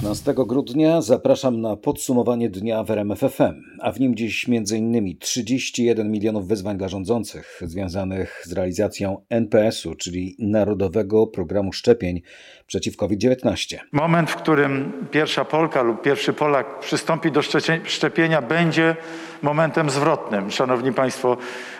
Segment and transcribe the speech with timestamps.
[0.00, 5.18] 15 grudnia zapraszam na podsumowanie dnia w RMF FM, a w nim dziś m.in.
[5.18, 12.22] 31 milionów wyzwań dla rządzących związanych z realizacją NPS-u, czyli Narodowego Programu Szczepień
[12.66, 13.76] przeciw COVID-19.
[13.92, 17.42] Moment, w którym pierwsza Polka lub pierwszy Polak przystąpi do
[17.84, 18.96] szczepienia, będzie
[19.42, 20.50] momentem zwrotnym.
[20.50, 21.36] Szanowni Państwo,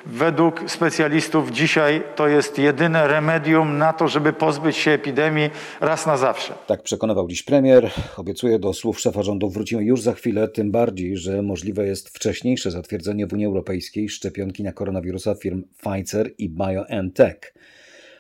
[0.07, 5.51] według specjalistów dzisiaj to jest jedyne remedium na to, żeby pozbyć się epidemii
[5.81, 6.55] raz na zawsze.
[6.67, 7.91] Tak przekonywał dziś premier.
[8.17, 12.71] Obiecuję do słów szefa rządu wrócimy już za chwilę, tym bardziej, że możliwe jest wcześniejsze
[12.71, 17.55] zatwierdzenie w Unii Europejskiej szczepionki na koronawirusa firm Pfizer i BioNTech.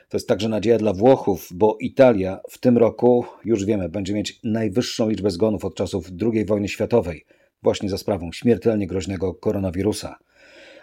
[0.08, 4.40] To jest także nadzieja dla Włochów, bo Italia w tym roku, już wiemy, będzie mieć
[4.44, 7.24] najwyższą liczbę zgonów od czasów II wojny światowej,
[7.62, 10.18] właśnie za sprawą śmiertelnie groźnego koronawirusa.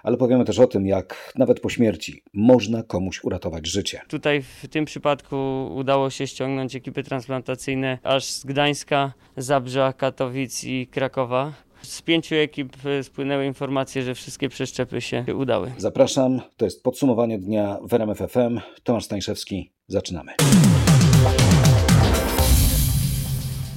[0.04, 4.02] Ale powiemy też o tym, jak nawet po śmierci można komuś uratować życie.
[4.08, 10.87] Tutaj w tym przypadku udało się ściągnąć ekipy transplantacyjne aż z Gdańska, Zabrza, Katowic i
[10.87, 11.54] Krakowa.
[11.82, 15.71] Z pięciu ekip e, spłynęły informacje, że wszystkie przeszczepy się udały.
[15.77, 18.59] Zapraszam, to jest podsumowanie dnia w RMF FM.
[18.84, 20.32] Tomasz Stańszewski, zaczynamy.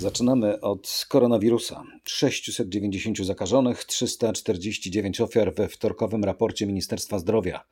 [0.01, 1.85] Zaczynamy od koronawirusa.
[2.05, 7.65] 690 zakażonych, 349 ofiar we wtorkowym raporcie Ministerstwa Zdrowia.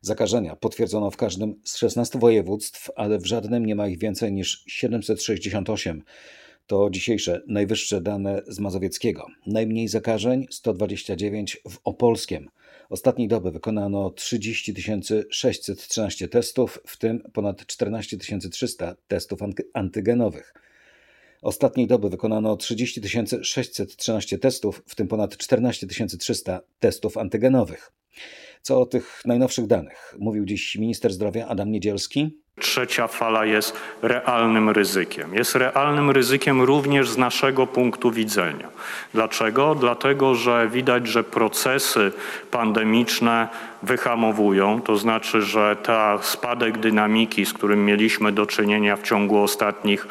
[0.00, 4.64] Zakażenia potwierdzono w każdym z 16 województw, ale w żadnym nie ma ich więcej niż
[4.66, 6.02] 768.
[6.66, 9.26] To dzisiejsze najwyższe dane z Mazowieckiego.
[9.46, 12.50] Najmniej zakażeń 129 w Opolskiem.
[12.90, 14.74] Ostatniej doby wykonano 30
[15.30, 18.16] 613 testów, w tym ponad 14
[18.50, 19.40] 300 testów
[19.72, 20.54] antygenowych.
[21.46, 23.00] Ostatniej doby wykonano 30
[23.42, 25.86] 613 testów, w tym ponad 14
[26.18, 27.92] 300 testów antygenowych.
[28.62, 32.38] Co o tych najnowszych danych mówił dziś minister zdrowia Adam Niedzielski.
[32.60, 35.34] Trzecia fala jest realnym ryzykiem.
[35.34, 38.68] Jest realnym ryzykiem również z naszego punktu widzenia.
[39.14, 39.74] Dlaczego?
[39.74, 42.12] Dlatego, że widać, że procesy
[42.50, 43.48] pandemiczne
[43.82, 50.06] wyhamowują, to znaczy, że ta spadek dynamiki, z którym mieliśmy do czynienia w ciągu ostatnich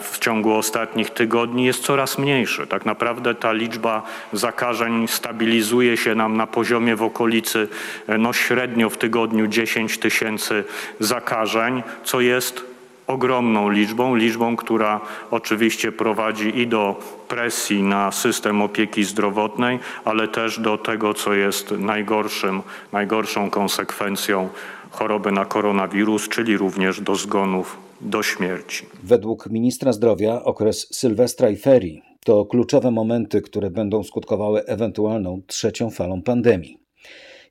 [0.00, 2.66] w ciągu ostatnich tygodni jest coraz mniejszy.
[2.66, 4.02] Tak naprawdę ta liczba
[4.32, 7.68] zakażeń stabilizuje się nam na poziomie w okolicy
[8.08, 10.64] e, no średnio w tygodniu 10 tysięcy
[11.00, 12.64] zakażeń, co jest
[13.06, 15.00] ogromną liczbą, liczbą, która
[15.30, 21.70] oczywiście prowadzi i do presji na system opieki zdrowotnej, ale też do tego, co jest
[21.70, 22.62] najgorszym,
[22.92, 24.48] najgorszą konsekwencją
[24.90, 28.86] choroby na koronawirus, czyli również do zgonów do śmierci.
[29.02, 35.90] Według ministra zdrowia okres Sylwestra i ferii to kluczowe momenty, które będą skutkowały ewentualną trzecią
[35.90, 36.81] falą pandemii.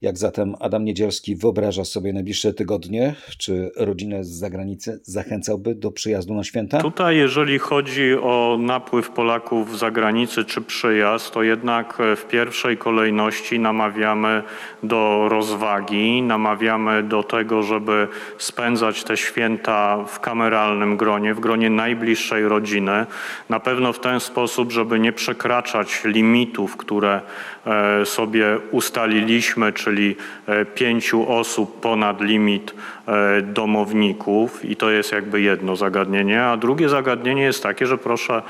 [0.02, 3.16] Jak zatem Adam Niedzielski wyobraża sobie najbliższe tygodnie?
[3.38, 6.82] Czy rodzinę z zagranicy zachęcałby do przyjazdu na święta?
[6.82, 13.60] Tutaj, jeżeli chodzi o napływ Polaków z zagranicy czy przyjazd, to jednak w pierwszej kolejności
[13.60, 14.44] namawiamy
[14.84, 18.08] do rozwagi, namawiamy do tego, żeby
[18.38, 23.06] spędzać te święta w kameralnym gronie, w gronie najbliższej rodziny.
[23.50, 27.22] Na pewno w ten sposób, żeby nie przekraczać limitów, które
[27.66, 30.16] e, sobie ustaliliśmy, czy czyli
[30.48, 32.74] e, pięciu osób ponad limit
[33.08, 36.46] E, domowników i to jest jakby jedno zagadnienie.
[36.46, 38.42] A drugie zagadnienie jest takie, że proszę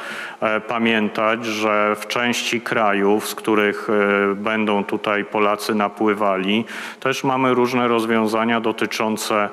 [0.41, 3.87] e, pamiętać, że w części krajów, z których
[4.35, 6.65] będą tutaj Polacy napływali,
[6.99, 9.49] też mamy różne rozwiązania dotyczące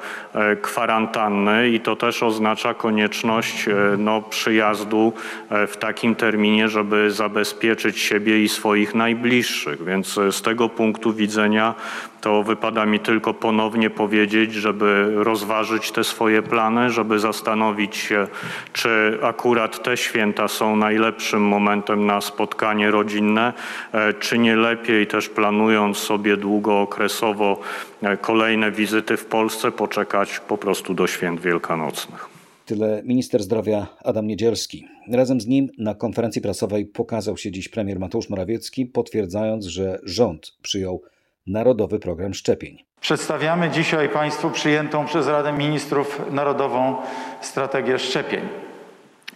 [0.63, 3.67] kwarantanny i to też oznacza konieczność
[3.99, 5.13] no, przyjazdu
[5.51, 9.85] w takim terminie, żeby zabezpieczyć siebie i swoich najbliższych.
[9.85, 11.75] Więc z tego punktu widzenia
[12.21, 18.27] to wypada mi tylko ponownie powiedzieć, żeby rozważyć te swoje plany, żeby zastanowić się,
[18.73, 23.53] czy akurat te święta są najlepszym momentem na spotkanie rodzinne,
[23.93, 27.61] e, czy nie lepiej też planując sobie długookresowo
[28.03, 32.39] e, kolejne wizyty w Polsce, poczekać po prostu do święt wielkanocnych.
[32.67, 34.87] Tyle minister zdrowia Adam Niedzielski.
[35.13, 40.53] Razem z nim na konferencji prasowej pokazał się dziś premier Mateusz Morawiecki, potwierdzając, że rząd
[40.63, 41.03] przyjął
[41.49, 42.85] Narodowy Program Szczepień.
[43.01, 46.97] Przedstawiamy dzisiaj Państwu przyjętą przez Radę Ministrów Narodową
[47.41, 48.49] Strategię Szczepień.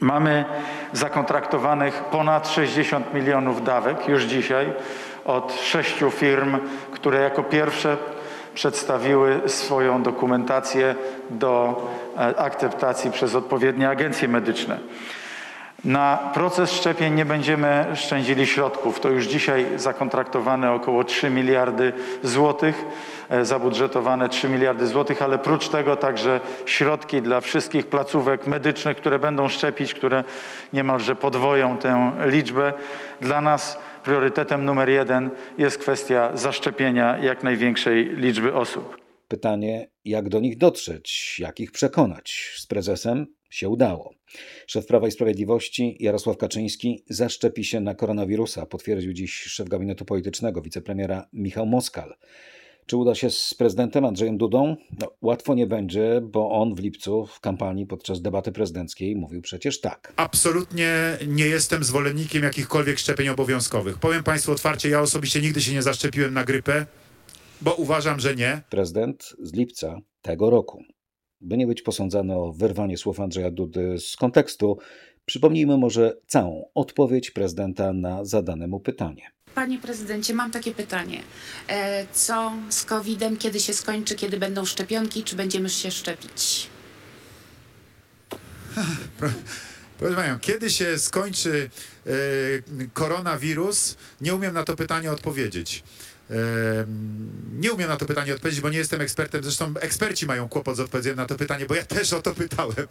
[0.00, 0.44] Mamy
[0.92, 4.72] zakontraktowanych ponad 60 milionów dawek już dzisiaj
[5.24, 6.58] od sześciu firm,
[6.90, 7.96] które jako pierwsze
[8.54, 10.94] przedstawiły swoją dokumentację
[11.30, 11.82] do
[12.16, 14.78] e, akceptacji przez odpowiednie agencje medyczne.
[15.84, 19.00] Na proces szczepień nie będziemy szczędzili środków.
[19.00, 21.92] To już dzisiaj zakontraktowane około 3 miliardy
[22.22, 22.84] złotych,
[23.28, 29.18] e, zabudżetowane 3 miliardy złotych, ale prócz tego także środki dla wszystkich placówek medycznych, które
[29.18, 30.24] będą szczepić, które
[30.72, 32.72] niemalże podwoją tę liczbę.
[33.20, 38.96] Dla nas priorytetem numer jeden jest kwestia zaszczepienia jak największej liczby osób.
[39.28, 42.54] Pytanie, jak do nich dotrzeć, jak ich przekonać?
[42.56, 44.14] Z prezesem się udało.
[44.66, 50.62] Szef Prawa i Sprawiedliwości Jarosław Kaczyński zaszczepi się na koronawirusa, potwierdził dziś szef gabinetu politycznego
[50.62, 52.14] wicepremiera Michał Moskal.
[52.86, 54.76] Czy uda się z prezydentem Andrzejem Dudą?
[55.00, 59.80] No, łatwo nie będzie, bo on w lipcu w kampanii podczas debaty prezydenckiej mówił przecież
[59.80, 60.12] tak.
[60.16, 63.98] Absolutnie nie jestem zwolennikiem jakichkolwiek szczepień obowiązkowych.
[63.98, 66.86] Powiem Państwu otwarcie, ja osobiście nigdy się nie zaszczepiłem na grypę,
[67.60, 68.62] bo uważam, że nie.
[68.70, 70.82] Prezydent z lipca tego roku.
[71.42, 74.78] By nie być posądzany o wyrwanie słów Andrzeja Dudy z kontekstu,
[75.26, 79.22] przypomnijmy może całą odpowiedź prezydenta na zadane mu pytanie.
[79.54, 81.22] Panie prezydencie, mam takie pytanie.
[81.68, 86.66] E, Co z COVID-em, kiedy się skończy, kiedy będą szczepionki, czy będziemy się szczepić?
[89.98, 91.70] Proszę Panią, kiedy się skończy
[92.06, 92.10] e,
[92.92, 93.96] koronawirus?
[94.20, 95.82] Nie umiem na to pytanie odpowiedzieć.
[97.52, 99.42] Nie umiem na to pytanie odpowiedzieć, bo nie jestem ekspertem.
[99.42, 102.86] Zresztą eksperci mają kłopot z odpowiedzeniem na to pytanie, bo ja też o to pytałem.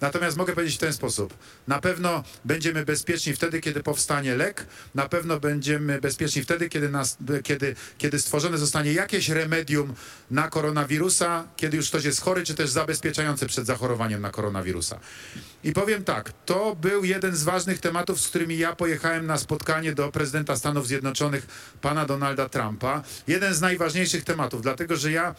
[0.00, 1.34] Natomiast mogę powiedzieć w ten sposób.
[1.68, 4.66] Na pewno będziemy bezpieczni wtedy, kiedy powstanie lek.
[4.94, 9.94] Na pewno będziemy bezpieczni wtedy, kiedy, nas, kiedy, kiedy stworzone zostanie jakieś remedium
[10.30, 15.00] na koronawirusa, kiedy już ktoś jest chory, czy też zabezpieczające przed zachorowaniem na koronawirusa.
[15.64, 19.92] I powiem tak, to był jeden z ważnych tematów, z którymi ja pojechałem na spotkanie
[19.92, 21.46] do prezydenta Stanów Zjednoczonych,
[21.80, 23.02] pana Donalda Trumpa.
[23.26, 25.34] Jeden z najważniejszych tematów, dlatego że ja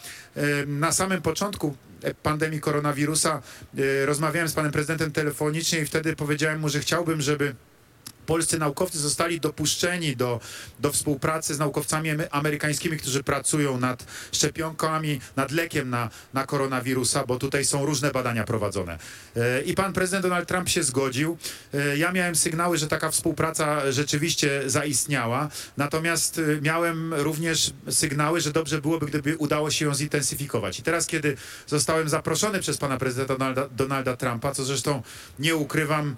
[0.66, 1.76] na samym początku
[2.22, 3.42] pandemii koronawirusa
[3.78, 7.54] e, rozmawiałem z panem prezydentem telefonicznie i wtedy powiedziałem mu, że chciałbym, żeby
[8.26, 10.40] polscy naukowcy zostali dopuszczeni do,
[10.80, 17.38] do współpracy z naukowcami amerykańskimi, którzy pracują nad szczepionkami, nad lekiem na, na koronawirusa, bo
[17.38, 18.98] tutaj są różne badania prowadzone.
[19.36, 21.38] E, I pan prezydent Donald Trump się zgodził.
[21.74, 28.52] E, ja miałem sygnały, że taka współpraca rzeczywiście zaistniała, natomiast e, miałem również sygnały, że
[28.52, 30.78] dobrze byłoby, gdyby udało się ją zintensyfikować.
[30.78, 35.02] I teraz, kiedy zostałem zaproszony przez pana prezydenta Donalda, Donalda Trumpa, co zresztą
[35.38, 36.16] nie ukrywam,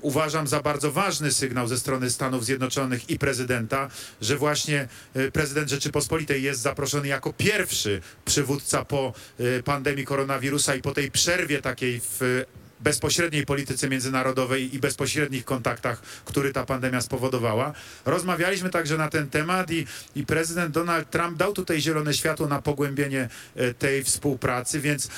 [0.00, 3.88] uważam za bardzo ważne, ważny sygnał ze strony Stanów Zjednoczonych i prezydenta,
[4.20, 10.82] że właśnie e, prezydent Rzeczypospolitej jest zaproszony jako pierwszy przywódca po e, pandemii koronawirusa i
[10.82, 12.44] po tej przerwie takiej w
[12.82, 17.72] bezpośredniej polityce międzynarodowej i bezpośrednich kontaktach, który ta pandemia spowodowała.
[18.04, 19.86] Rozmawialiśmy także na ten temat i,
[20.16, 25.08] i prezydent Donald Trump dał tutaj zielone światło na pogłębienie e, tej współpracy, więc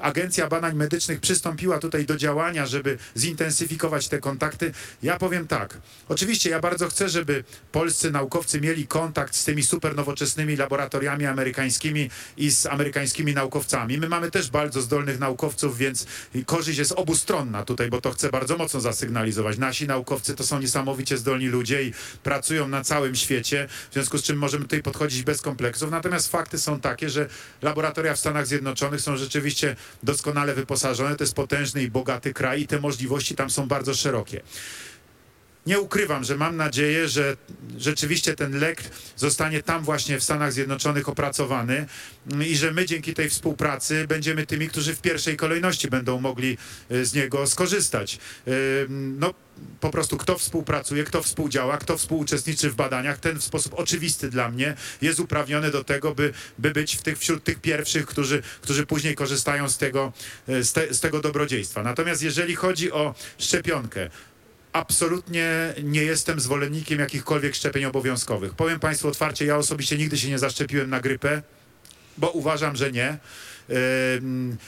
[0.00, 4.72] Agencja Badań Medycznych przystąpiła tutaj do działania, żeby zintensyfikować te kontakty.
[5.02, 5.78] Ja powiem tak,
[6.08, 12.10] oczywiście ja bardzo chcę, żeby polscy naukowcy mieli kontakt z tymi super nowoczesnymi laboratoriami amerykańskimi
[12.36, 13.98] i z amerykańskimi naukowcami.
[13.98, 16.06] My mamy też bardzo zdolnych naukowców, więc
[16.46, 19.58] korzyść jest obustronna tutaj, bo to chcę bardzo mocno zasygnalizować.
[19.58, 21.92] Nasi naukowcy to są niesamowicie zdolni ludzie i
[22.22, 25.90] pracują na całym świecie, w związku z czym możemy tutaj podchodzić bez kompleksów.
[25.90, 27.28] Natomiast fakty są takie, że
[27.62, 31.16] laboratoria w Stanach Zjednoczonych są rzeczywiście doskonale wyposażone.
[31.16, 34.40] To jest potężny i bogaty kraj i te możliwości tam są bardzo szerokie.
[35.66, 37.36] Nie ukrywam, że mam nadzieję, że
[37.78, 38.82] rzeczywiście ten lek
[39.16, 41.86] zostanie tam właśnie w Stanach Zjednoczonych opracowany
[42.46, 46.58] i że my dzięki tej współpracy będziemy tymi, którzy w pierwszej kolejności będą mogli
[46.90, 48.18] y, z niego skorzystać.
[48.48, 49.34] Y, no,
[49.80, 54.50] po prostu kto współpracuje, kto współdziała, kto współuczestniczy w badaniach, ten w sposób oczywisty dla
[54.50, 58.86] mnie jest uprawniony do tego, by, by być w tych, wśród tych pierwszych, którzy, którzy
[58.86, 60.12] później korzystają z tego,
[60.48, 61.82] y, z, te, z tego dobrodziejstwa.
[61.82, 64.10] Natomiast jeżeli chodzi o szczepionkę,
[64.72, 68.54] absolutnie nie jestem zwolennikiem jakichkolwiek szczepień obowiązkowych.
[68.54, 71.42] Powiem Państwu otwarcie, ja osobiście nigdy się nie zaszczepiłem na grypę,
[72.18, 73.18] bo uważam, że nie.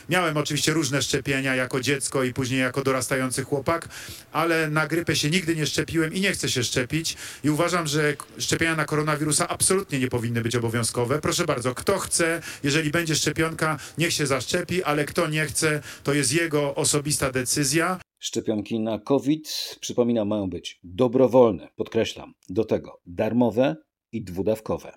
[0.08, 3.88] Miałem oczywiście różne szczepienia jako dziecko i później jako dorastający chłopak,
[4.32, 7.16] ale na grypę się nigdy nie szczepiłem i nie chcę się szczepić.
[7.44, 11.18] I uważam, że szczepienia na koronawirusa absolutnie nie powinny być obowiązkowe.
[11.18, 16.14] Proszę bardzo, kto chce, jeżeli będzie szczepionka, niech się zaszczepi, ale kto nie chce, to
[16.14, 17.98] jest jego osobista decyzja.
[18.22, 23.76] Szczepionki na COVID, przypominam, mają być dobrowolne, podkreślam, do tego darmowe
[24.12, 24.92] i dwudawkowe.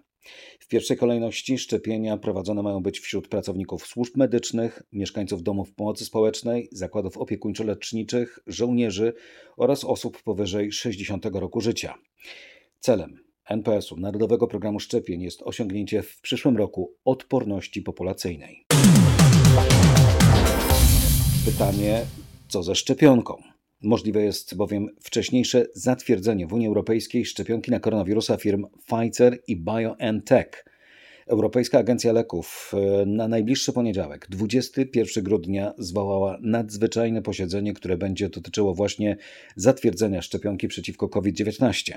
[0.60, 6.70] W pierwszej kolejności szczepienia prowadzone mają być wśród pracowników służb medycznych, mieszkańców domów pomocy społecznej,
[6.72, 9.14] zakładów opiekuńczo-leczniczych, żołnierzy
[9.58, 11.94] oraz osób powyżej 60 roku życia.
[12.80, 18.66] Celem NPS-u, Narodowego Programu Szczepień, jest osiągnięcie w przyszłym roku odporności populacyjnej.
[21.46, 22.06] Pytanie,
[22.48, 23.42] Co ze szczepionką?
[23.82, 30.66] Możliwe jest bowiem wcześniejsze zatwierdzenie w Unii Europejskiej szczepionki na koronawirusa firm Pfizer i BioNTech.
[31.28, 38.74] Europejska Agencja Leków e, na najbliższy poniedziałek, 21 grudnia, zwołała nadzwyczajne posiedzenie, które będzie dotyczyło
[38.74, 39.18] właśnie
[39.56, 41.94] zatwierdzenia szczepionki przeciwko COVID-19.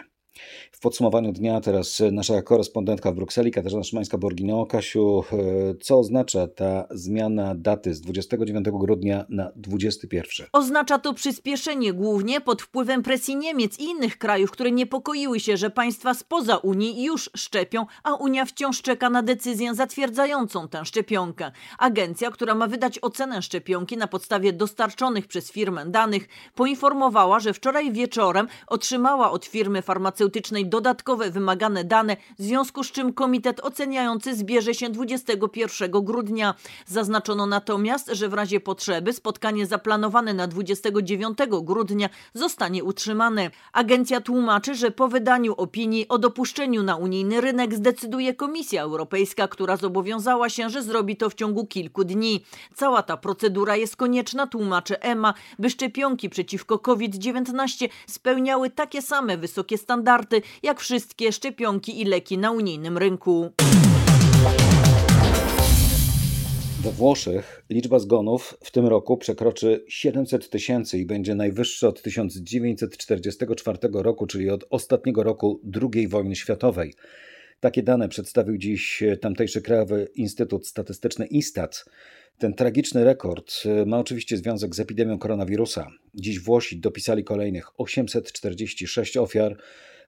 [0.73, 4.67] W podsumowaniu dnia teraz nasza korespondentka w Brukseli, Katarzyna Szymańska-Borgino.
[4.67, 10.47] Kasiu, e, co oznacza ta zmiana daty z 29 grudnia na 21?
[10.53, 15.71] Oznacza to przyspieszenie głównie pod wpływem presji Niemiec i innych krajów, które niepokoiły się, że
[15.71, 21.53] państwa spoza Unii już szczepią, a Unia wciąż czeka na decyzję zatwierdzającą tę szczepionkę.
[21.79, 27.93] Agencja, która ma wydać ocenę szczepionki na podstawie dostarczonych przez firmę danych, poinformowała, że wczoraj
[27.93, 34.37] wieczorem otrzymała od firmy farmaceutycznej farmaceutycznej dodatkowe wymagane dane, w związku z czym komitet oceniający
[34.37, 36.55] zbierze się 21 grudnia.
[36.87, 43.51] Zaznaczono natomiast, że w razie potrzeby spotkanie zaplanowane na 29 grudnia zostanie utrzymane.
[43.73, 49.77] Agencja tłumaczy, że po wydaniu opinii o dopuszczeniu na unijny rynek zdecyduje Komisja Europejska, która
[49.77, 52.45] zobowiązała się, że zrobi to w ciągu kilku dni.
[52.75, 59.79] Cała ta procedura jest konieczna, tłumaczy EMA, by szczepionki przeciwko COVID-19 spełniały takie same wysokie
[59.79, 60.08] standardy
[60.63, 63.51] jak wszystkie szczepionki i leki na unijnym rynku.
[66.83, 73.79] We Włoszech liczba zgonów w tym roku przekroczy 700 tysięcy i będzie najwyższa od 1944
[73.93, 75.61] roku, czyli od ostatniego roku
[75.95, 76.95] II wojny światowej.
[77.61, 81.85] Takie dane przedstawił dziś tamtejszy Krajowy Instytut Statystyczny ISTAT.
[82.39, 85.91] Ten tragiczny rekord ma oczywiście związek z epidemią koronawirusa.
[86.15, 89.57] Dziś Włosi dopisali kolejnych 846 ofiar,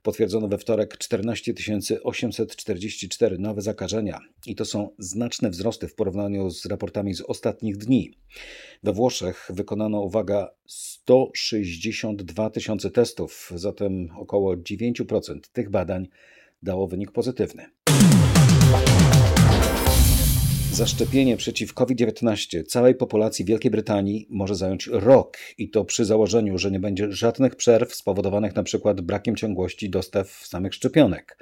[0.02, 1.54] Potwierdzono we wtorek 14
[2.02, 8.10] 844 nowe zakażenia i to są znaczne wzrosty w porównaniu z raportami z ostatnich dni.
[8.82, 16.08] We Włoszech wykonano, uwaga, 162 tysiące testów, zatem około 9% tych badań
[16.62, 17.66] dało wynik pozytywny.
[20.72, 26.70] Zaszczepienie przeciw COVID-19 całej populacji Wielkiej Brytanii może zająć rok i to przy założeniu, że
[26.70, 28.94] nie będzie żadnych przerw spowodowanych np.
[28.94, 31.38] brakiem ciągłości dostaw samych szczepionek.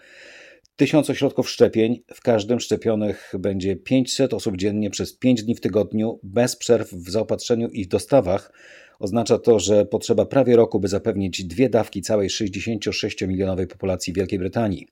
[0.77, 6.21] Tysiąc ośrodków szczepień, w każdym szczepionych będzie 500 osób dziennie przez 5 dni w tygodniu,
[6.23, 8.53] bez przerw w zaopatrzeniu i w dostawach,
[8.99, 14.87] Oznacza to, że potrzeba prawie roku, by zapewnić dwie dawki całej 66-milionowej populacji Wielkiej Brytanii.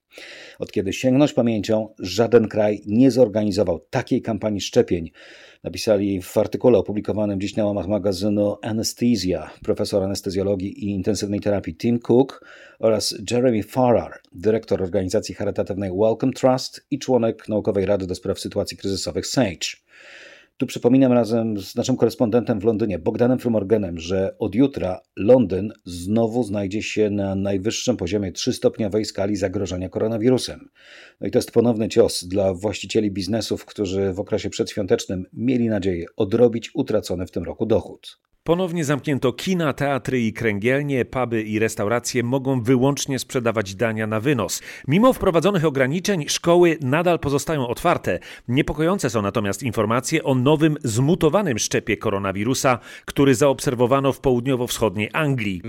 [0.58, 5.10] Od kiedy sięgnąć pamięcią, żaden kraj nie zorganizował takiej kampanii szczepień.
[5.64, 11.98] Napisali w artykule opublikowanym dziś na łamach magazynu Anesthesia profesor anestezjologii i intensywnej terapii Tim
[11.98, 12.44] Cook
[12.78, 18.76] oraz Jeremy Farrar, dyrektor organizacji charytatywnej Welcome Trust i członek naukowej rady do spraw sytuacji
[18.76, 19.76] kryzysowych SAGE.
[20.58, 26.42] Tu przypominam razem z naszym korespondentem w Londynie, Bogdanem Frumorgenem, że od jutra Londyn znowu
[26.42, 30.68] znajdzie się na najwyższym poziomie 3-stopniowej skali zagrożenia koronawirusem.
[31.20, 36.06] No i to jest ponowny cios dla właścicieli biznesów, którzy w okresie przedświątecznym mieli nadzieję
[36.16, 38.18] odrobić utracony w tym roku dochód.
[38.46, 44.62] Ponownie zamknięto kina, teatry i kręgielnie, puby i restauracje mogą wyłącznie sprzedawać dania na wynos.
[44.88, 48.18] Mimo wprowadzonych ograniczeń, szkoły nadal pozostają otwarte.
[48.48, 55.62] Niepokojące są natomiast informacje o nowym zmutowanym szczepie koronawirusa, który zaobserwowano w południowo-wschodniej Anglii.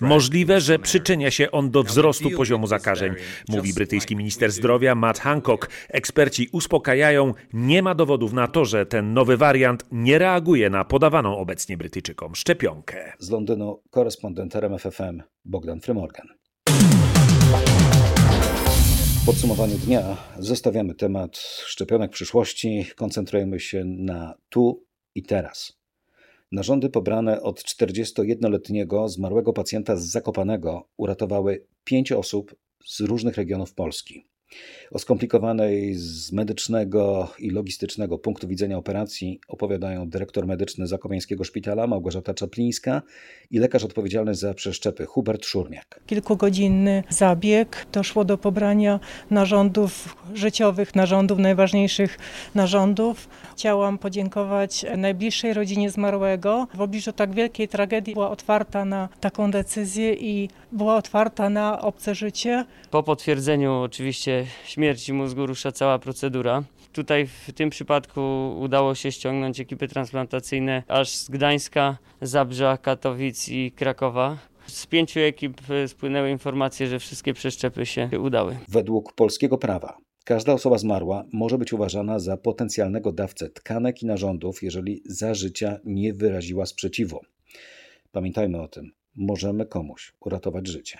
[0.00, 3.14] Możliwe, że przyczynia się on do wzrostu poziomu zakażeń,
[3.48, 5.70] mówi brytyjski minister zdrowia Matt Hancock.
[5.88, 11.38] Eksperci uspokajają, nie ma dowodów na to, że ten nowy wariant nie reaguje na podawaną
[11.38, 13.12] obecnie Brytyjczykom szczepionkę.
[13.18, 16.26] Z Londynu korespondent RMFFM Bogdan Frymorgan.
[19.22, 25.72] W podsumowaniu dnia zostawiamy temat szczepionek przyszłości, koncentrujemy się na tu i teraz.
[26.52, 32.54] Narządy pobrane od 41-letniego zmarłego pacjenta z Zakopanego uratowały pięć osób
[32.86, 34.26] z różnych regionów Polski.
[34.90, 42.34] O skomplikowanej z medycznego i logistycznego punktu widzenia operacji opowiadają dyrektor medyczny Zakopiańskiego Szpitala Małgorzata
[42.34, 43.02] Czaplińska
[43.50, 46.00] i lekarz odpowiedzialny za przeszczepy Hubert Szurniak.
[46.06, 47.86] Kilkugodzinny zabieg.
[47.92, 52.18] Doszło do pobrania narządów życiowych, narządów, najważniejszych
[52.54, 53.28] narządów.
[53.56, 56.66] Chciałam podziękować najbliższej rodzinie zmarłego.
[56.74, 62.14] W obliczu tak wielkiej tragedii była otwarta na taką decyzję i była otwarta na obce
[62.14, 62.64] życie.
[62.90, 64.33] Po potwierdzeniu oczywiście
[64.64, 66.62] śmierci mózgu rusza cała procedura.
[66.92, 73.72] Tutaj w tym przypadku udało się ściągnąć ekipy transplantacyjne aż z Gdańska, Zabrza, Katowic i
[73.72, 74.38] Krakowa.
[74.66, 78.56] Z pięciu ekip spłynęły informacje, że wszystkie przeszczepy się udały.
[78.68, 84.62] Według polskiego prawa Każda osoba zmarła może być uważana za potencjalnego dawcę tkanek i narządów,
[84.62, 87.20] jeżeli za życia nie wyraziła sprzeciwu.
[88.12, 90.98] Pamiętajmy o tym, możemy komuś uratować życie.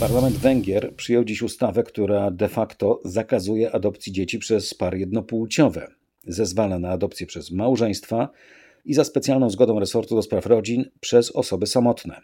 [0.00, 5.86] Parlament Węgier przyjął dziś ustawę, która de facto zakazuje adopcji dzieci przez pary jednopłciowe.
[6.26, 8.28] Zezwala na adopcję przez małżeństwa
[8.84, 12.20] i za specjalną zgodą resortu do spraw rodzin przez osoby samotne.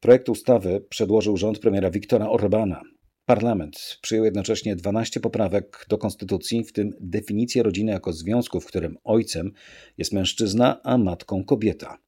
[0.00, 2.82] Projekt ustawy przedłożył rząd premiera Viktora Orbana.
[3.26, 8.96] Parlament przyjął jednocześnie 12 poprawek do konstytucji, w tym definicję rodziny jako związku, w którym
[9.04, 9.52] ojcem
[9.98, 11.98] jest mężczyzna, a matką kobieta.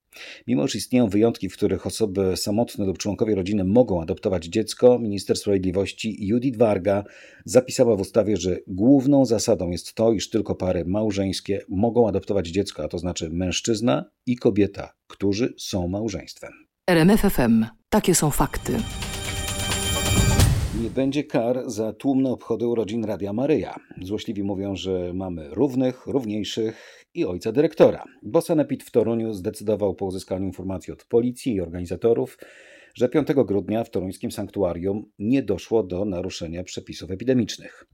[0.46, 5.36] Mimo, że istnieją wyjątki, w których osoby samotne lub członkowie rodziny mogą adoptować dziecko, minister
[5.36, 7.04] sprawiedliwości Judith Warga
[7.44, 12.84] zapisała w ustawie, że główną zasadą jest to, iż tylko pary małżeńskie mogą adoptować dziecko,
[12.84, 16.52] a to znaczy mężczyzna i kobieta, którzy są małżeństwem.
[16.90, 17.66] RMFFM.
[17.88, 18.72] Takie są fakty.
[20.82, 23.74] Nie będzie kar za tłumne obchody urodzin Radia Maryja.
[24.02, 28.04] Złośliwi mówią, że mamy równych, równiejszych i ojca dyrektora.
[28.22, 32.38] Bo Sanepid w Toruniu zdecydował po uzyskaniu informacji od policji i organizatorów,
[32.94, 37.86] że 5 grudnia w toruńskim sanktuarium nie doszło do naruszenia przepisów epidemicznych.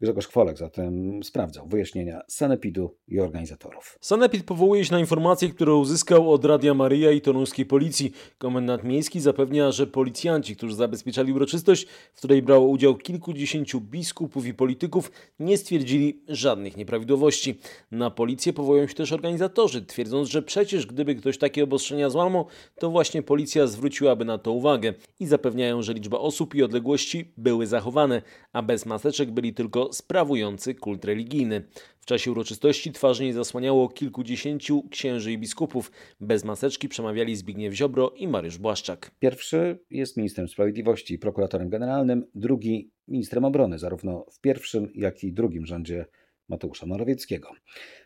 [0.00, 3.98] Grzegorz Kwolek zatem sprawdzał wyjaśnienia Sanepidu i organizatorów.
[4.00, 8.12] Sanepid powołuje się na informacje, które uzyskał od Radia Maryja i toruńskiej policji.
[8.38, 14.54] Komendant miejski zapewnia, że policjanci, którzy zabezpieczali uroczystość, w której brało udział kilkudziesięciu biskupów i
[14.54, 17.58] polityków, nie stwierdzili żadnych nieprawidłowości.
[17.90, 22.46] Na policję powołują się też organizatorzy, twierdząc, że przecież gdyby ktoś takie obostrzenia złamał,
[22.78, 27.66] to właśnie policja zwróciłaby na to uwagę i zapewniają, że liczba osób i odległości były
[27.66, 31.64] zachowane, a bez maseczek byli tylko sprawujący kult religijny.
[32.00, 35.92] W czasie uroczystości twarzy nie zasłaniało kilkudziesięciu księży i biskupów.
[36.20, 39.10] Bez maseczki przemawiali Zbigniew Ziobro i Mariusz Błaszczak.
[39.18, 45.32] Pierwszy jest ministrem sprawiedliwości i prokuratorem generalnym, drugi ministrem obrony, zarówno w pierwszym, jak i
[45.32, 46.06] drugim rządzie
[46.48, 47.50] Mateusza Morawieckiego.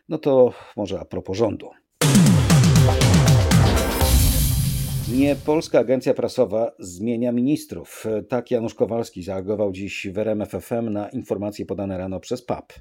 [0.09, 1.69] No to może a propos rządu.
[5.11, 8.05] Nie Polska Agencja Prasowa zmienia ministrów.
[8.29, 12.73] Tak Janusz Kowalski zareagował dziś w RMFFM na informacje podane rano przez PAP.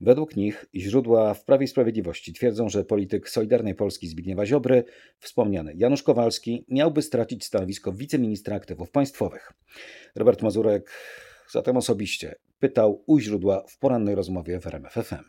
[0.00, 4.84] Według nich źródła w Prawie i Sprawiedliwości twierdzą, że polityk Solidarnej Polski Zbigniewa Ziobry,
[5.18, 9.52] wspomniany Janusz Kowalski, miałby stracić stanowisko wiceministra aktywów państwowych.
[10.16, 10.90] Robert Mazurek
[11.50, 15.24] zatem osobiście pytał u źródła w porannej rozmowie w RMFFM.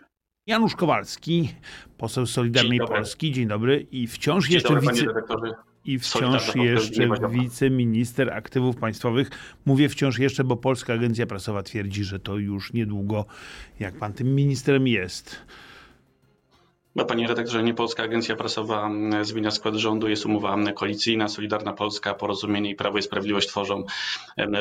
[0.48, 1.50] Janusz Kowalski,
[1.98, 2.96] poseł Solidarnej Dzień dobry.
[2.96, 3.88] Polski, dzień dobry.
[3.92, 5.71] I wciąż Dzień jeszcze dobry, panie wice...
[5.86, 9.30] I wciąż jeszcze wiceminister aktywów państwowych.
[9.66, 13.26] Mówię wciąż jeszcze, bo Polska Agencja Prasowa twierdzi, że to już niedługo,
[13.80, 15.42] jak pan tym ministrem jest.
[16.96, 18.90] No, panie redaktorze, nie Polska Agencja Prasowa
[19.22, 23.84] zmienia skład rządu, jest umowa koalicyjna, Solidarna Polska, Porozumienie i Prawo i Sprawiedliwość tworzą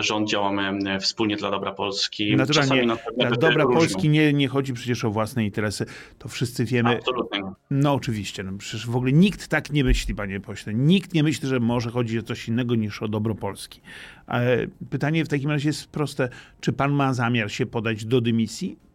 [0.00, 2.36] rząd, działamy wspólnie dla dobra Polski.
[2.36, 3.66] Naturalnie, dla byty dobra.
[3.66, 5.86] Polski nie, nie chodzi przecież o własne interesy.
[6.18, 6.96] To wszyscy wiemy.
[6.96, 7.42] Absolutnie.
[7.70, 10.74] No oczywiście, no przecież w ogóle nikt tak nie myśli, panie pośle.
[10.74, 13.80] Nikt nie myśli, że może chodzić o coś innego niż o dobro Polski.
[14.26, 16.28] Ale pytanie w takim razie jest proste.
[16.60, 18.89] Czy pan ma zamiar się podać do dymisji?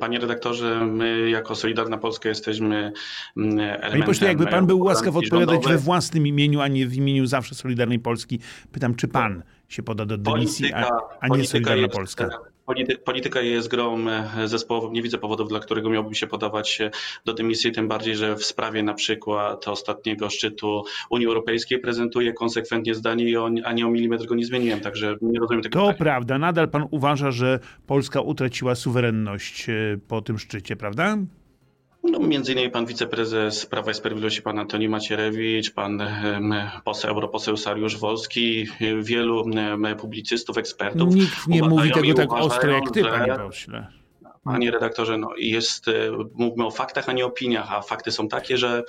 [0.00, 2.92] Panie redaktorze, my jako Solidarna Polska jesteśmy
[3.36, 3.90] mm, elementem...
[3.90, 7.54] Panie pośle, jakby pan był łaskaw odpowiadać we własnym imieniu, a nie w imieniu zawsze
[7.54, 8.40] Solidarnej Polski,
[8.72, 10.90] pytam, czy pan się poda do dymisji, a,
[11.20, 12.28] a nie Solidarna Polska?
[12.66, 14.92] Polity, polityka jest grą e, zespołową.
[14.92, 16.90] Nie widzę powodów, dla którego miałbym się podawać się
[17.24, 22.94] do dymisji, tym bardziej, że w sprawie na przykład ostatniego szczytu Unii Europejskiej prezentuję konsekwentnie
[22.94, 25.80] zdanie i o, a nie o milimetr go nie zmieniłem, także nie rozumiem tego To
[25.80, 25.98] pytania.
[25.98, 29.72] prawda, nadal pan uważa, że Polska utraciła suwerenność e,
[30.08, 31.16] po tym szczycie, prawda?
[32.02, 36.02] No, między innymi pan wiceprezes Prawa i Sprawiedliwości, pan Antoni Macierewicz, pan
[36.84, 38.66] poseł, europoseł Sariusz Wolski,
[39.02, 39.44] wielu
[39.98, 41.14] publicystów, ekspertów.
[41.14, 43.99] Nikt nie mówi tego tak ostro jak ty, panie pośle.
[44.52, 45.92] Panie redaktorze, no jest, e,
[46.34, 48.84] mówmy o faktach, a nie opiniach, a fakty są takie, że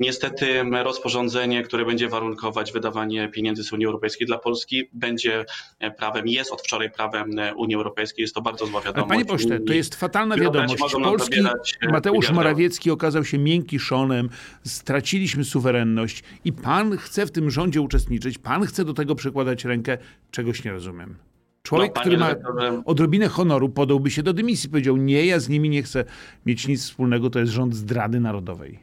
[0.00, 5.44] niestety rozporządzenie, które będzie warunkować wydawanie pieniędzy z Unii Europejskiej dla Polski, będzie
[5.78, 8.22] e, prawem, jest od wczoraj prawem e, Unii Europejskiej.
[8.22, 9.08] Jest to bardzo zła wiadomość.
[9.08, 10.82] panie pośle, to jest fatalna wiadomość.
[11.02, 11.40] Polski
[11.82, 14.28] Mateusz Morawiecki okazał się miękkiszonem,
[14.64, 19.98] straciliśmy suwerenność i pan chce w tym rządzie uczestniczyć, pan chce do tego przykładać rękę,
[20.30, 21.16] czegoś nie rozumiem.
[21.66, 25.48] Człowiek, No, który ma redaktorze- odrobinę honoru, podałby się do dymisji, powiedział nie, ja z
[25.48, 26.04] nimi nie chcę
[26.46, 28.78] mieć nic wspólnego, to jest rząd zdrady narodowej.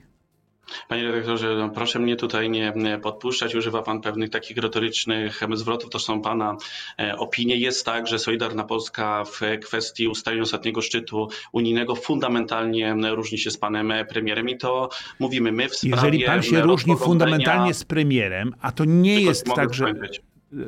[0.88, 3.56] Panie redaktorze, no proszę mnie tutaj nie nie podpuszczać.
[3.56, 5.90] Używa pan pewnych takich retorycznych zwrotów.
[5.90, 6.58] To są pana
[7.00, 7.56] e, opinie.
[7.58, 13.58] Jest tak, że Solidarna Polska w kwestii ustalenia ostatniego szczytu unijnego fundamentalnie różni się z
[13.58, 17.84] panem e, premierem i to mówimy my w sprawie Jeżeli pan się różni fundamentalnie z
[17.84, 19.84] premierem, a to nie jest tak, że...
[19.84, 20.22] skończyć.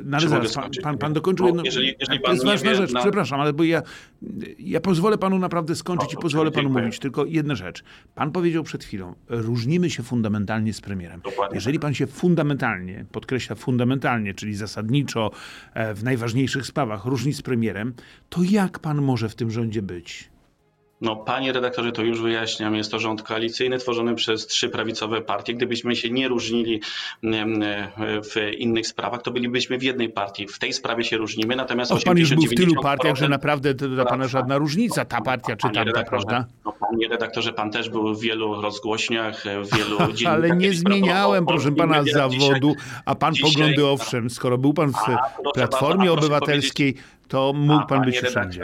[0.04, 1.62] No ale zaraz, pan, pan, pan dokończył jedno...
[1.64, 3.82] Jeżeli, jeżeli to jest ważna rzecz, na- przepraszam, ale bo ja,
[4.58, 6.84] ja pozwolę panu naprawdę skończyć i pozwolę panu dziękuję.
[6.84, 6.98] mówić.
[7.00, 7.84] Tylko jedna rzecz.
[8.14, 11.20] Pan powiedział przed chwilą, różnimy się fundamentalnie z premierem.
[11.20, 15.30] Dokładnie Jeżeli pan się fundamentalnie, podkreśla fundamentalnie, czyli zasadniczo
[15.74, 17.94] e, w najważniejszych sprawach różni z premierem,
[18.28, 20.30] to jak pan może w tym rządzie być?
[21.00, 22.74] No, panie redaktorze, to już wyjaśniam.
[22.74, 25.54] Jest to rząd koalicyjny tworzony przez trzy prawicowe partie.
[25.54, 26.80] Gdybyśmy się nie różnili
[28.24, 30.46] w innych sprawach, to bylibyśmy w jednej partii.
[30.48, 33.28] W tej sprawie się różnimy, natomiast O, pan już był w tylu 80-90% partiach, że
[33.28, 36.44] naprawdę to dla pana żadna różnica, ta partia czy tamta, prawda?
[36.64, 40.78] No, panie redaktorze, pan też był w wielu rozgłośniach, w wielu Ale dziennikach, nie kiedyś
[40.78, 44.30] zmieniałem, proszę pana, zawodu, a pan dzisiaj- poglądy owszem.
[44.30, 46.94] Skoro był pan w A, Platformie Obywatelskiej,
[47.28, 48.62] to mógł A, pan być wszędzie.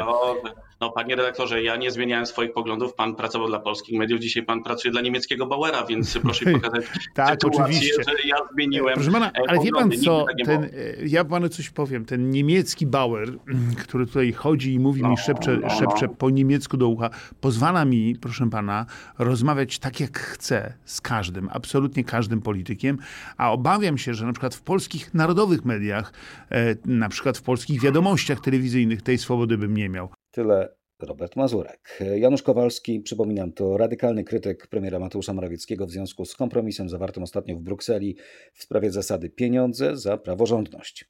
[0.82, 2.94] No, panie redaktorze, ja nie zmieniałem swoich poglądów.
[2.94, 6.84] Pan pracował dla polskich mediów, dzisiaj pan pracuje dla niemieckiego Bauera, więc proszę mi pokazać
[7.14, 8.02] Tak, sytuację, oczywiście.
[8.08, 8.94] że ja zmieniłem.
[8.94, 10.68] Proszę pana, e, ale wie pan co, tak ten, e,
[11.06, 13.28] ja panu coś powiem, ten niemiecki Bauer,
[13.84, 16.14] który tutaj chodzi i mówi mi, No, szepcze, no, szepcze no.
[16.14, 18.86] po niemiecku do ucha, pozwala mi, proszę pana,
[19.18, 22.98] rozmawiać tak jak chcę z każdym, absolutnie każdym politykiem,
[23.36, 26.12] a obawiam się, że na przykład w polskich narodowych mediach,
[26.50, 30.21] e, na przykład w polskich wiadomościach telewizyjnych tej swobody bym nie miał.
[30.32, 31.98] Tyle Robert Mazurek.
[32.16, 37.56] Janusz Kowalski, przypominam, to radykalny krytyk premiera Mateusza Morawieckiego w związku z kompromisem zawartym ostatnio
[37.56, 38.16] w Brukseli
[38.52, 41.04] w sprawie zasady pieniądze za praworządność.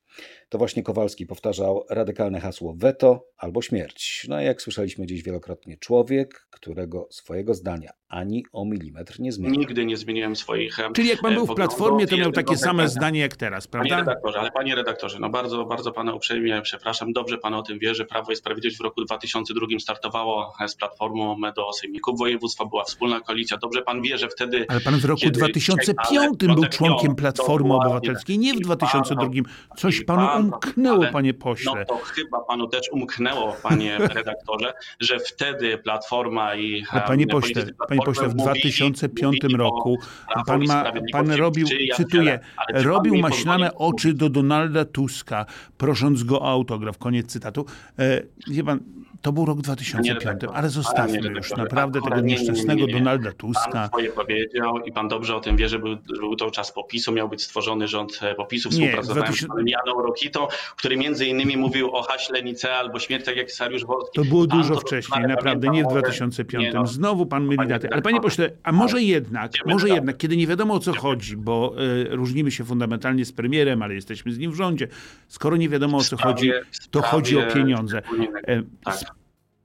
[0.48, 4.26] To właśnie Kowalski powtarzał radykalne hasło weto albo śmierć.
[4.28, 9.60] No i jak słyszeliśmy dziś wielokrotnie, człowiek, którego swojego zdania ani o milimetr nie zmienił.
[9.60, 10.78] Nigdy nie zmieniłem swoich.
[10.78, 11.54] e, Czyli jak pan e, był w.
[11.54, 14.10] Platformie, to miał takie same zdanie jak teraz, Panie prawda?
[14.10, 17.12] redaktorze, ale panie redaktorze, no bardzo, bardzo pana uprzejmie przepraszam.
[17.12, 21.36] Dobrze pan o tym wie, że Prawo i Sprawiedliwość w roku 2002 startowało z Platformą
[21.56, 23.56] do Sejmików Województwa, była wspólna koalicja.
[23.56, 24.66] Dobrze pan wie, że wtedy...
[24.68, 27.74] Ale pan w roku kiedy- 2005 był członkiem no, Platformy.
[27.74, 29.16] Obywatelskiej, nie w I 2002.
[29.26, 29.42] bardzo-
[29.76, 31.72] Coś panu umknęło, ale- panie pośle.
[31.76, 36.84] No to chyba panu też umknęło, panie redaktorze, że wtedy Platforma i...
[36.90, 39.98] Ale e, panie pośle, panie pośle, w mówili- 2005 mówili o roku
[40.46, 42.40] pan, ma, pan robił, cytuję,
[42.74, 45.46] robił maślane oczy do Donalda Tuska,
[45.78, 46.98] prosząc go o autograf.
[46.98, 47.66] Koniec cytatu.
[47.98, 48.80] E, wie pan,
[49.22, 52.86] to był rok 2005, redaktorze, ale zostawmy już naprawdę tego nie, nie, nie, nie, nieszczęsnego.
[52.86, 53.88] Donalda Pan Tuska.
[53.88, 57.28] swoje powiedział i pan dobrze o tym wie, że był, był to czas popisu, miał
[57.28, 61.96] być stworzony rząd e, popisu, współpracowałem 2000 z panem Janą Rokitą, który między innymi mówił
[61.96, 64.14] o haśle Nicea albo śmierciach jak Sariusz Wolski.
[64.14, 66.64] To było Pan dużo to wcześniej, naprawdę, nie w pamięta, 2005.
[66.64, 66.86] nie no.
[66.86, 67.88] Znowu pan myli daty.
[67.92, 71.74] Ale panie pośle, a może jednak, może jednak, kiedy nie wiadomo o co chodzi, bo
[71.82, 74.88] y, różnimy się fundamentalnie z premierem, ale jesteśmy z nim w rządzie,
[75.28, 76.52] skoro nie wiadomo o co chodzi,
[76.90, 78.02] to chodzi o pieniądze.
[78.46, 79.11] E, Tak.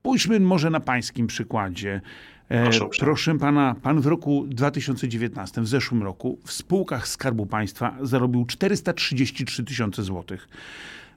[0.08, 2.00] Spójrzmy może na pańskim przykładzie.
[2.48, 3.06] E, Proszę uprzejmie.
[3.06, 9.64] Proszę pana, pan w roku 2019, w zeszłym roku, w spółkach Skarbu Państwa zarobił 433
[9.64, 10.48] tysiące złotych.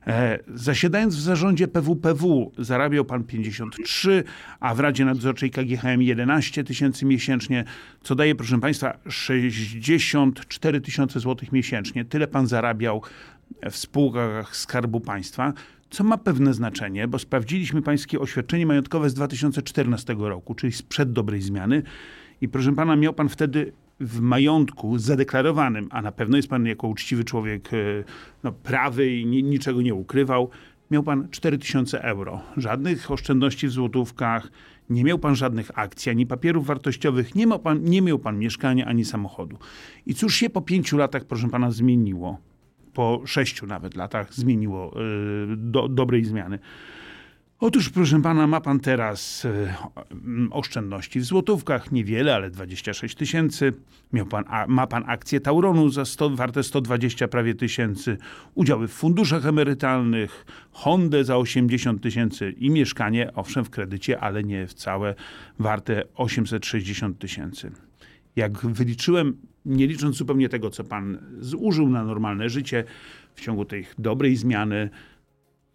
[0.08, 4.24] E, Zasiadając w zarządzie PWPW zarabiał pan 53,
[4.60, 7.64] a w Radzie Nadzorczej KGHM 11 tysięcy miesięcznie,
[8.04, 12.06] co daje, proszę państwa, 64 tysiące złotych miesięcznie.
[12.06, 13.02] Tyle pan zarabiał
[13.72, 15.54] w spółkach Skarbu Państwa,
[15.92, 21.42] co ma pewne znaczenie, bo sprawdziliśmy pańskie oświadczenie majątkowe z 2014 roku, czyli sprzed dobrej
[21.42, 21.84] zmiany.
[22.42, 26.88] I proszę pana, miał pan wtedy w majątku zadeklarowanym, a na pewno jest pan jako
[26.88, 27.78] uczciwy człowiek e,
[28.44, 30.50] no, prawy i ni- niczego nie ukrywał,
[30.92, 32.42] miał pan 4000 euro.
[32.58, 34.52] Żadnych oszczędności w złotówkach,
[34.90, 38.86] nie miał pan żadnych akcji, ani papierów wartościowych, nie, ma pan, nie miał pan mieszkania,
[38.86, 39.58] ani samochodu.
[40.06, 42.51] I cóż się po pięciu latach, proszę pana, zmieniło?
[42.94, 45.00] Po sześciu nawet latach zmieniło e,
[45.58, 46.60] do dobrej zmiany.
[47.62, 49.76] Otóż, proszę pana, ma pan teraz e,
[50.52, 53.74] oszczędności w złotówkach, niewiele, ale 26 tysięcy.
[54.30, 58.18] Pan, ma pan akcje Tauronu za 100, warte 120 prawie tysięcy,
[58.56, 64.68] udziały w funduszach emerytalnych, Hondę za 80 tysięcy i mieszkanie, owszem, w kredycie, ale nie
[64.68, 65.16] w całe,
[65.60, 67.72] warte 860 tysięcy.
[68.36, 72.84] Jak wyliczyłem, nie licząc zupełnie tego, co pan zużył na normalne życie,
[73.36, 74.90] w ciągu tej dobrej zmiany,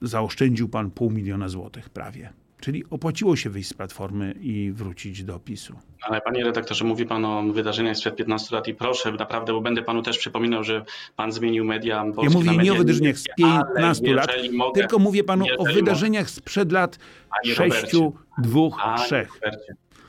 [0.02, 2.32] zaoszczędził pan pół miliona złotych prawie.
[2.60, 5.74] Czyli opłaciło się wyjść z platformy i wrócić do PiSu.
[6.02, 9.82] Ale panie redaktorze, mówi pan o wydarzeniach sprzed 15 lat i proszę, naprawdę, bo będę
[9.82, 10.84] panu też przypominał, że
[11.16, 14.80] pan zmienił media polskie Ja mówię nie o wydarzeniach z niemieckie, ale 15 lat, mogę,
[14.80, 16.98] tylko mówię panu o wydarzeniach sprzed lat
[17.30, 18.10] Panie 6, Robercie.
[18.38, 19.26] 2, Panie 3.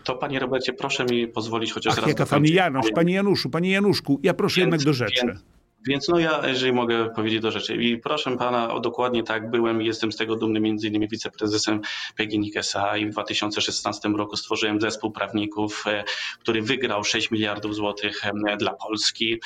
[0.08, 3.50] To panie Robercie, proszę mi pozwolić chociaż Ach, raz jaka pani Janusz, swoje- panie Januszu,
[3.50, 5.28] panie Januszku, ja proszę Więc- jednak do rzeczy.
[5.28, 5.40] Więc,
[5.88, 7.76] Więc no ja, jeżeli mogę powiedzieć do rzeczy.
[7.76, 11.82] I proszę pana, o dokładnie tak byłem i jestem z tego dumny, między innymi wiceprezesem
[12.16, 16.04] PGNiG SA i w 2016 roku stworzyłem zespół prawników, e,
[16.40, 18.22] który wygrał 6 miliardów złotych
[18.60, 19.40] dla Polski.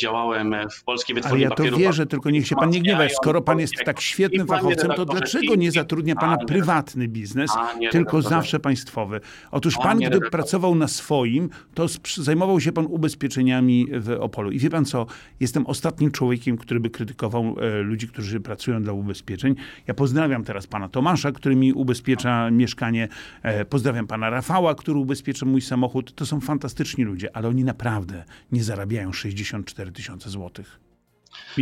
[0.00, 3.08] Działałem w Polskiej Wytwórni Ale ja to wierzę, tylko niech się pan nie gniewa.
[3.08, 7.50] Skoro pan jest tak świetnym fachowcem, to dlaczego nie zatrudnia pana prywatny biznes,
[7.90, 9.20] tylko zawsze państwowy?
[9.50, 14.50] Otóż pan, gdy pracował na swoim, to zajmował się pan ubezpieczeniami w Opolu.
[14.50, 15.06] I wie pan co,
[15.50, 19.54] jestem ostatnim człowiekiem, który by krytykował e, ludzi, którzy pracują dla ubezpieczeń.
[19.86, 23.08] Ja pozdrawiam teraz pana Tomasza, który mi ubezpiecza mieszkanie.
[23.42, 26.14] E, pozdrawiam pana Rafała, który ubezpiecza mój samochód.
[26.14, 30.89] To są fantastyczni ludzie, ale oni naprawdę nie zarabiają 64 tysiące złotych.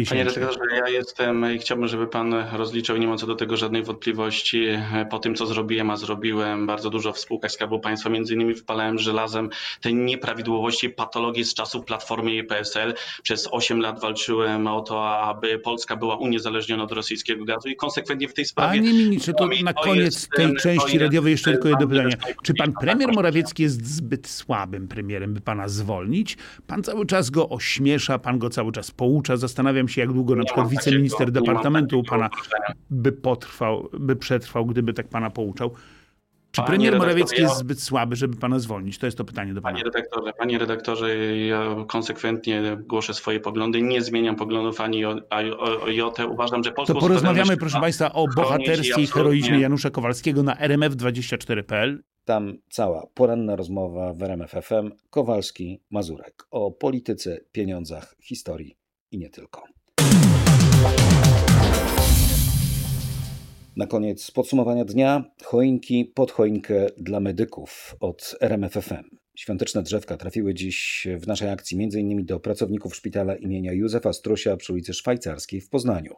[0.09, 3.83] Panie redaktorze, ja jestem i chciałbym, żeby pan rozliczał nie ma co do tego żadnej
[3.83, 4.67] wątpliwości.
[5.11, 8.99] Po tym, co zrobiłem, a zrobiłem bardzo dużo w spółkach Skarbu Państwa, między innymi wypalałem
[8.99, 9.49] żelazem
[9.81, 12.95] te nieprawidłowości, patologie z czasów Platformy i PSL.
[13.23, 18.29] Przez 8 lat walczyłem o to, aby Polska była uniezależniona od rosyjskiego gazu i konsekwentnie
[18.29, 18.79] w tej sprawie...
[18.81, 22.17] Panie ministrze, to na koniec tej części radiowej jeszcze tylko jedno pytanie.
[22.43, 26.37] Czy pan premier Morawiecki jest zbyt słabym premierem, by pana zwolnić?
[26.67, 29.37] Pan cały czas go ośmiesza, pan go cały czas poucza,
[29.79, 32.31] Zastanawiam się, jak długo na przykład wiceminister departamentu pana
[32.91, 35.71] by potrwał, by przetrwał, gdyby tak pana pouczał.
[36.51, 38.99] Czy panie premier Morawiecki jest zbyt słaby, żeby pana zwolnić?
[38.99, 39.73] To jest to pytanie do pana.
[39.73, 45.83] Panie redaktorze, panie redaktorze, ja konsekwentnie głoszę swoje poglądy, nie zmieniam poglądów ani o, o,
[45.83, 46.27] o jotę.
[46.27, 46.95] Uważam, że Polska...
[46.95, 52.03] To porozmawiamy, proszę państwa, o bohaterstwie i heroizmie Janusza Kowalskiego na rmf24.pl.
[52.25, 58.79] Tam cała poranna rozmowa w RMF FM Kowalski, Mazurek o polityce, pieniądzach, historii
[59.11, 59.63] i nie tylko.
[63.77, 69.19] Na koniec podsumowania dnia choinki pod choinkę dla medyków od RMFFM.
[69.35, 72.25] Świąteczne drzewka trafiły dziś w naszej akcji m.in.
[72.25, 76.15] do pracowników szpitala imienia Józefa Strusia przy ulicy Szwajcarskiej w Poznaniu.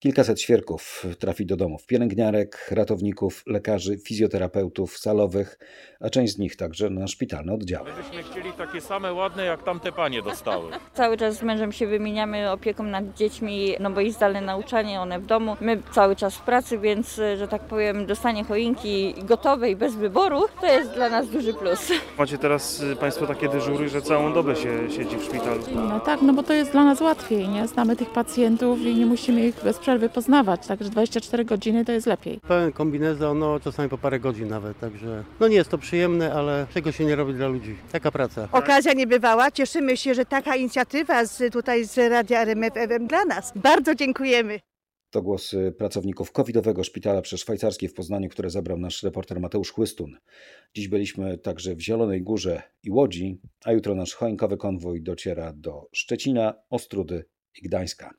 [0.00, 5.58] Kilkaset świerków trafi do domów pielęgniarek, ratowników, lekarzy, fizjoterapeutów, salowych,
[6.00, 7.90] a część z nich także na szpitalne oddziały.
[7.98, 10.70] Myśmy chcieli takie same ładne, jak tamte panie dostały.
[10.94, 15.20] Cały czas z mężem się wymieniamy opieką nad dziećmi, no bo i zdalne nauczanie, one
[15.20, 15.56] w domu.
[15.60, 20.66] My cały czas w pracy, więc, że tak powiem, dostanie choinki gotowej, bez wyboru, to
[20.66, 21.92] jest dla nas duży plus.
[22.18, 25.62] Macie teraz y, Państwo takie dyżury, że całą dobę się siedzi w szpitalu.
[25.74, 27.68] No tak, no bo to jest dla nas łatwiej, nie?
[27.68, 32.06] Znamy tych pacjentów i nie musimy ich bez przerwy poznawać, także 24 godziny to jest
[32.06, 32.40] lepiej.
[32.40, 36.66] Pełen kombinezon, no czasami po parę godzin nawet, także no nie jest to przyjemne, ale
[36.74, 37.76] czego się nie robi dla ludzi.
[37.92, 38.48] Taka praca.
[38.52, 43.52] Okazja niebywała, cieszymy się, że taka inicjatywa z, tutaj z Radia RMF FM dla nas.
[43.56, 44.60] Bardzo dziękujemy.
[45.10, 50.16] To głosy pracowników covidowego szpitala przy Szwajcarskiej w Poznaniu, które zabrał nasz reporter Mateusz Chłystun.
[50.74, 55.88] Dziś byliśmy także w Zielonej Górze i Łodzi, a jutro nasz choinkowy konwój dociera do
[55.92, 58.14] Szczecina, Ostrudy i Gdańska.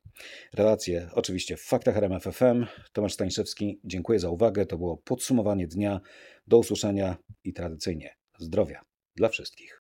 [0.53, 2.65] Relacje oczywiście w faktach RMF FM.
[2.93, 4.65] Tomasz Stańszewski, dziękuję za uwagę.
[4.65, 5.99] To było podsumowanie dnia.
[6.47, 8.81] Do usłyszenia i tradycyjnie zdrowia
[9.15, 9.79] dla wszystkich.